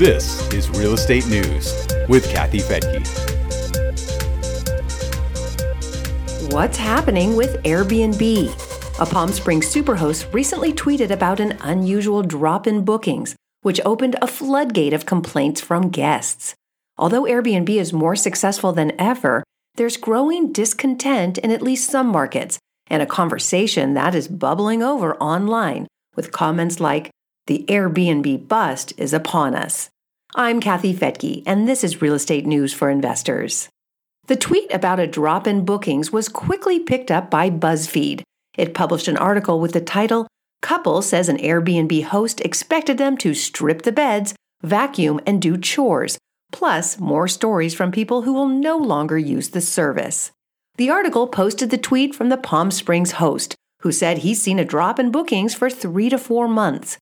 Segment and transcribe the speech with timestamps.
[0.00, 3.06] This is Real Estate News with Kathy Fettke.
[6.50, 8.98] What's happening with Airbnb?
[8.98, 14.26] A Palm Springs superhost recently tweeted about an unusual drop in bookings, which opened a
[14.26, 16.54] floodgate of complaints from guests.
[16.96, 19.44] Although Airbnb is more successful than ever,
[19.74, 25.14] there's growing discontent in at least some markets and a conversation that is bubbling over
[25.16, 25.86] online
[26.16, 27.10] with comments like,
[27.50, 29.90] the Airbnb bust is upon us.
[30.36, 33.68] I'm Kathy Fettke, and this is Real Estate News for Investors.
[34.28, 38.22] The tweet about a drop in bookings was quickly picked up by BuzzFeed.
[38.56, 40.28] It published an article with the title,
[40.62, 46.18] Couple says an Airbnb host expected them to strip the beds, vacuum, and do chores,
[46.52, 50.30] plus more stories from people who will no longer use the service.
[50.76, 54.64] The article posted the tweet from the Palm Springs host, who said he's seen a
[54.64, 56.96] drop in bookings for three to four months.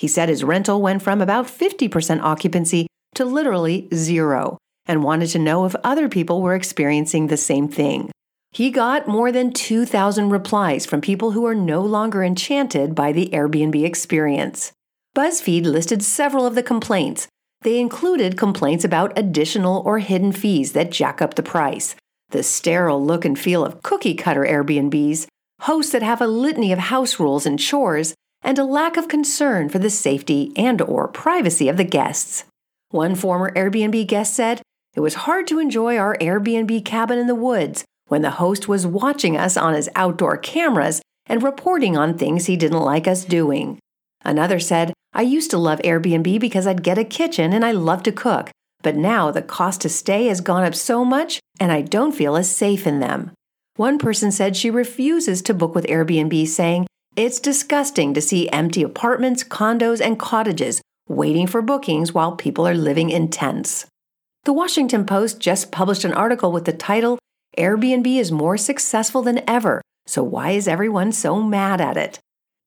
[0.00, 5.38] He said his rental went from about 50% occupancy to literally zero and wanted to
[5.38, 8.10] know if other people were experiencing the same thing.
[8.50, 13.28] He got more than 2,000 replies from people who are no longer enchanted by the
[13.34, 14.72] Airbnb experience.
[15.14, 17.28] BuzzFeed listed several of the complaints.
[17.60, 21.94] They included complaints about additional or hidden fees that jack up the price,
[22.30, 25.26] the sterile look and feel of cookie cutter Airbnbs,
[25.60, 29.68] hosts that have a litany of house rules and chores, and a lack of concern
[29.68, 32.44] for the safety and or privacy of the guests.
[32.90, 34.62] One former Airbnb guest said,
[34.94, 38.86] "It was hard to enjoy our Airbnb cabin in the woods when the host was
[38.86, 43.78] watching us on his outdoor cameras and reporting on things he didn't like us doing."
[44.24, 48.02] Another said, "I used to love Airbnb because I'd get a kitchen and I love
[48.04, 48.50] to cook,
[48.82, 52.36] but now the cost to stay has gone up so much and I don't feel
[52.36, 53.30] as safe in them."
[53.76, 58.82] One person said she refuses to book with Airbnb, saying, It's disgusting to see empty
[58.82, 63.86] apartments, condos, and cottages waiting for bookings while people are living in tents.
[64.44, 67.18] The Washington Post just published an article with the title,
[67.58, 72.20] Airbnb is more successful than ever, so why is everyone so mad at it?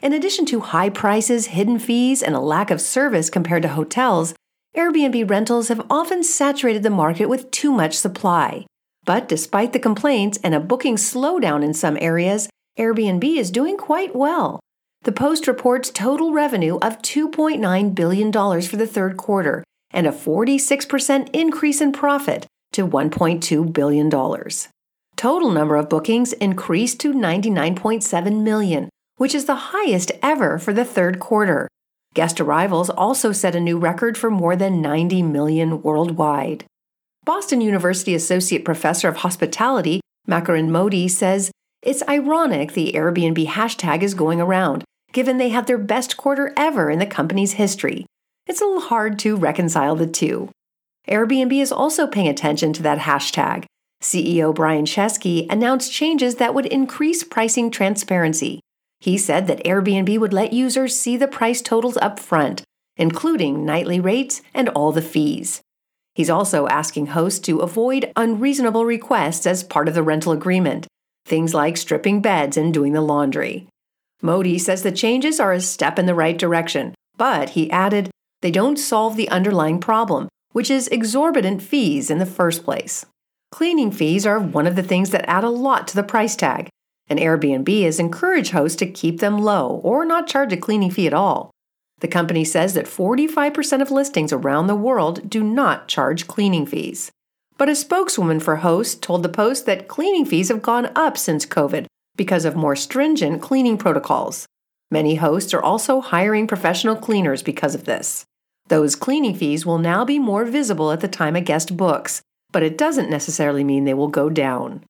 [0.00, 4.34] In addition to high prices, hidden fees, and a lack of service compared to hotels,
[4.76, 8.66] Airbnb rentals have often saturated the market with too much supply.
[9.04, 14.14] But despite the complaints and a booking slowdown in some areas, Airbnb is doing quite
[14.14, 14.60] well.
[15.02, 21.30] The Post reports total revenue of $2.9 billion for the third quarter and a 46%
[21.32, 24.10] increase in profit to $1.2 billion.
[25.16, 30.84] Total number of bookings increased to 99.7 million, which is the highest ever for the
[30.84, 31.68] third quarter.
[32.14, 36.64] Guest arrivals also set a new record for more than 90 million worldwide.
[37.24, 41.50] Boston University Associate Professor of Hospitality, Makarand Mody, says
[41.82, 46.90] it's ironic the Airbnb hashtag is going around, given they had their best quarter ever
[46.90, 48.04] in the company's history.
[48.46, 50.50] It's a little hard to reconcile the two.
[51.08, 53.64] Airbnb is also paying attention to that hashtag.
[54.02, 58.60] CEO Brian Chesky announced changes that would increase pricing transparency.
[59.00, 62.62] He said that Airbnb would let users see the price totals up front,
[62.96, 65.60] including nightly rates and all the fees.
[66.14, 70.88] He's also asking hosts to avoid unreasonable requests as part of the rental agreement,
[71.28, 73.68] things like stripping beds and doing the laundry.
[74.22, 78.50] Mody says the changes are a step in the right direction, but he added, they
[78.50, 83.06] don't solve the underlying problem, which is exorbitant fees in the first place.
[83.52, 86.68] Cleaning fees are one of the things that add a lot to the price tag,
[87.08, 91.06] and Airbnb has encouraged hosts to keep them low or not charge a cleaning fee
[91.06, 91.50] at all.
[92.00, 97.10] The company says that 45% of listings around the world do not charge cleaning fees.
[97.58, 101.44] But a spokeswoman for hosts told the Post that cleaning fees have gone up since
[101.44, 101.86] COVID
[102.16, 104.46] because of more stringent cleaning protocols.
[104.92, 108.24] Many hosts are also hiring professional cleaners because of this.
[108.68, 112.62] Those cleaning fees will now be more visible at the time a guest books, but
[112.62, 114.84] it doesn't necessarily mean they will go down.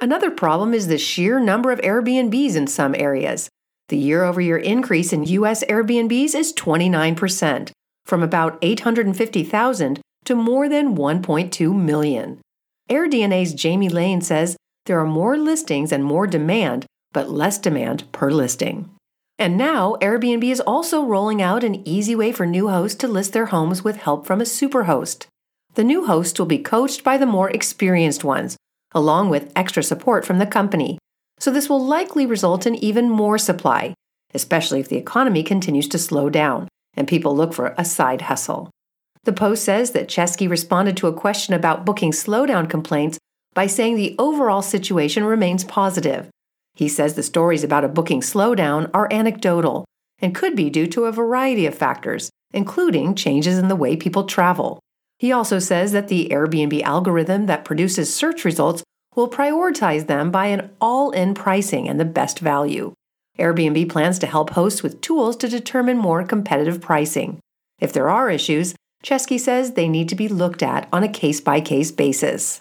[0.00, 3.48] Another problem is the sheer number of Airbnbs in some areas.
[3.88, 5.64] The year over year increase in U.S.
[5.64, 7.70] Airbnbs is 29%,
[8.04, 10.00] from about 850,000
[10.30, 12.40] to more than 1.2 million.
[12.88, 14.56] AirDNA's Jamie Lane says
[14.86, 18.88] there are more listings and more demand, but less demand per listing.
[19.40, 23.32] And now, Airbnb is also rolling out an easy way for new hosts to list
[23.32, 25.26] their homes with help from a superhost.
[25.74, 28.56] The new hosts will be coached by the more experienced ones,
[28.92, 30.96] along with extra support from the company,
[31.40, 33.94] so this will likely result in even more supply,
[34.32, 38.70] especially if the economy continues to slow down and people look for a side hustle.
[39.24, 43.18] The Post says that Chesky responded to a question about booking slowdown complaints
[43.52, 46.30] by saying the overall situation remains positive.
[46.74, 49.84] He says the stories about a booking slowdown are anecdotal,
[50.20, 54.24] and could be due to a variety of factors, including changes in the way people
[54.24, 54.80] travel.
[55.18, 58.82] He also says that the Airbnb algorithm that produces search results
[59.14, 62.94] will prioritize them by an all in pricing and the best value.
[63.38, 67.38] Airbnb plans to help hosts with tools to determine more competitive pricing.
[67.80, 71.40] If there are issues, Chesky says they need to be looked at on a case
[71.40, 72.60] by case basis.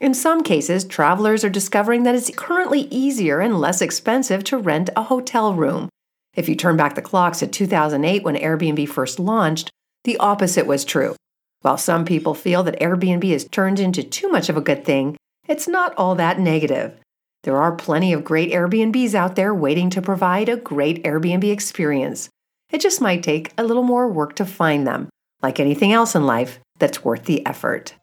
[0.00, 4.90] In some cases, travelers are discovering that it's currently easier and less expensive to rent
[4.96, 5.88] a hotel room.
[6.34, 9.70] If you turn back the clocks to 2008 when Airbnb first launched,
[10.04, 11.16] the opposite was true.
[11.62, 15.16] While some people feel that Airbnb has turned into too much of a good thing,
[15.46, 16.94] it's not all that negative.
[17.42, 22.28] There are plenty of great Airbnbs out there waiting to provide a great Airbnb experience.
[22.70, 25.08] It just might take a little more work to find them,
[25.42, 27.94] like anything else in life that's worth the effort.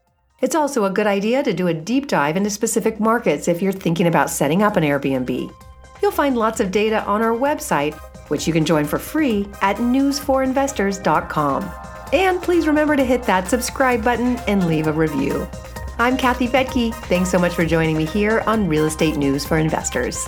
[0.41, 3.71] It's also a good idea to do a deep dive into specific markets if you're
[3.71, 5.51] thinking about setting up an Airbnb.
[6.01, 7.95] You'll find lots of data on our website,
[8.29, 11.71] which you can join for free at newsforinvestors.com.
[12.13, 15.47] And please remember to hit that subscribe button and leave a review.
[15.97, 16.93] I'm Kathy Fettke.
[17.05, 20.27] Thanks so much for joining me here on Real Estate News for Investors.